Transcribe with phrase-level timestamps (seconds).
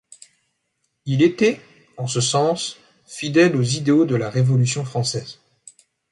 [1.05, 1.61] Il était,
[1.95, 5.37] en ce sens, fidèle aux idéaux de la Révolution française.